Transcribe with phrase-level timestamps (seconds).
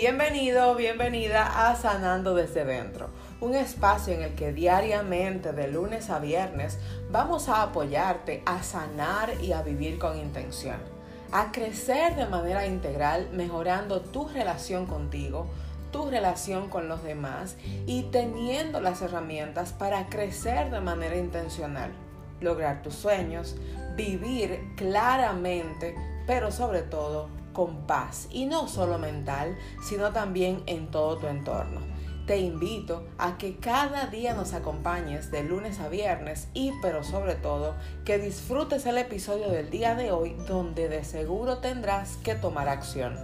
[0.00, 3.10] Bienvenido, bienvenida a Sanando desde dentro,
[3.42, 6.78] un espacio en el que diariamente, de lunes a viernes,
[7.10, 10.78] vamos a apoyarte a sanar y a vivir con intención,
[11.32, 15.48] a crecer de manera integral, mejorando tu relación contigo,
[15.92, 21.90] tu relación con los demás y teniendo las herramientas para crecer de manera intencional,
[22.40, 23.54] lograr tus sueños,
[23.96, 25.94] vivir claramente,
[26.26, 31.80] pero sobre todo con paz y no solo mental, sino también en todo tu entorno.
[32.26, 37.34] Te invito a que cada día nos acompañes de lunes a viernes y pero sobre
[37.34, 37.74] todo
[38.04, 43.18] que disfrutes el episodio del día de hoy donde de seguro tendrás que tomar acción.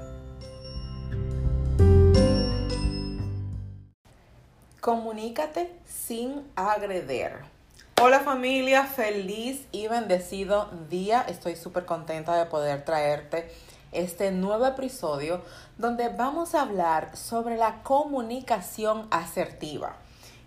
[4.81, 7.57] Comunícate sin agreder.
[8.01, 11.23] Hola familia, feliz y bendecido día.
[11.23, 13.51] Estoy súper contenta de poder traerte
[13.97, 15.43] este nuevo episodio
[15.79, 19.97] donde vamos a hablar sobre la comunicación asertiva.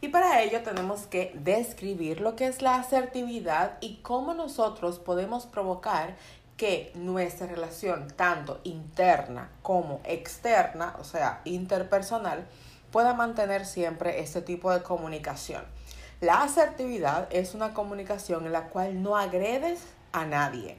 [0.01, 5.45] Y para ello tenemos que describir lo que es la asertividad y cómo nosotros podemos
[5.45, 6.15] provocar
[6.55, 12.45] que nuestra relación, tanto interna como externa, o sea, interpersonal,
[12.91, 15.63] pueda mantener siempre este tipo de comunicación.
[16.21, 20.77] La asertividad es una comunicación en la cual no agredes a nadie,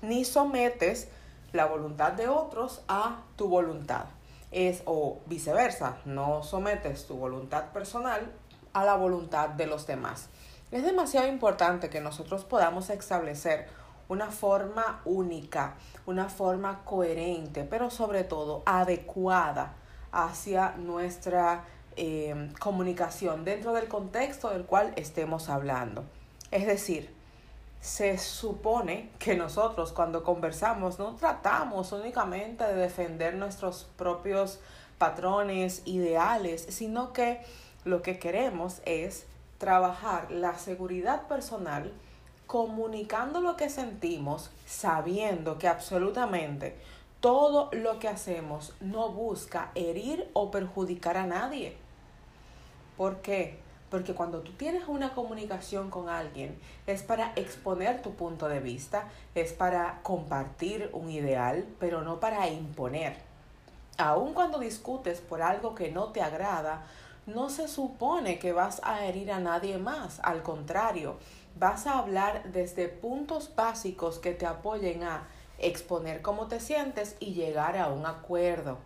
[0.00, 1.08] ni sometes
[1.52, 4.06] la voluntad de otros a tu voluntad.
[4.50, 8.32] Es o viceversa, no sometes tu voluntad personal
[8.72, 10.28] a la voluntad de los demás.
[10.70, 13.68] Es demasiado importante que nosotros podamos establecer
[14.08, 15.74] una forma única,
[16.06, 19.74] una forma coherente, pero sobre todo adecuada
[20.12, 21.64] hacia nuestra
[21.96, 26.04] eh, comunicación dentro del contexto del cual estemos hablando.
[26.50, 27.14] Es decir,
[27.80, 34.58] se supone que nosotros cuando conversamos no tratamos únicamente de defender nuestros propios
[34.98, 37.40] patrones, ideales, sino que
[37.84, 39.26] lo que queremos es
[39.58, 41.92] trabajar la seguridad personal
[42.46, 46.76] comunicando lo que sentimos, sabiendo que absolutamente
[47.20, 51.76] todo lo que hacemos no busca herir o perjudicar a nadie.
[52.96, 53.58] ¿Por qué?
[53.90, 59.08] Porque cuando tú tienes una comunicación con alguien, es para exponer tu punto de vista,
[59.34, 63.16] es para compartir un ideal, pero no para imponer.
[63.96, 66.82] Aun cuando discutes por algo que no te agrada,
[67.26, 70.20] no se supone que vas a herir a nadie más.
[70.22, 71.16] Al contrario,
[71.58, 75.26] vas a hablar desde puntos básicos que te apoyen a
[75.58, 78.78] exponer cómo te sientes y llegar a un acuerdo.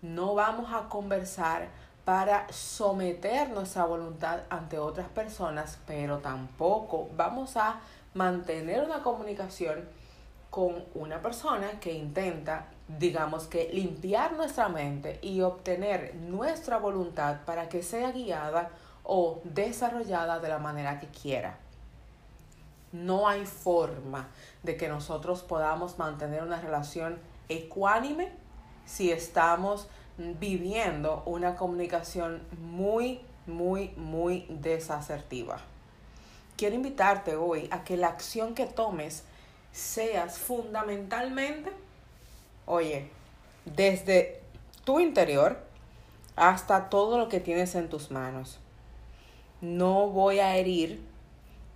[0.00, 1.68] No vamos a conversar
[2.04, 7.80] para someter nuestra voluntad ante otras personas, pero tampoco vamos a
[8.14, 9.88] mantener una comunicación
[10.50, 17.68] con una persona que intenta, digamos que, limpiar nuestra mente y obtener nuestra voluntad para
[17.68, 18.70] que sea guiada
[19.04, 21.58] o desarrollada de la manera que quiera.
[22.90, 24.28] No hay forma
[24.62, 28.30] de que nosotros podamos mantener una relación ecuánime
[28.84, 35.60] si estamos viviendo una comunicación muy, muy, muy desasertiva.
[36.56, 39.24] Quiero invitarte hoy a que la acción que tomes
[39.72, 41.72] seas fundamentalmente,
[42.66, 43.10] oye,
[43.64, 44.40] desde
[44.84, 45.58] tu interior
[46.36, 48.58] hasta todo lo que tienes en tus manos.
[49.60, 51.00] No voy a herir,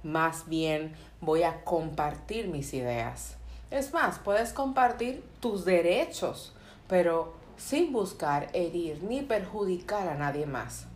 [0.03, 3.37] más bien voy a compartir mis ideas.
[3.71, 6.53] Es más, puedes compartir tus derechos,
[6.89, 10.87] pero sin buscar herir ni perjudicar a nadie más.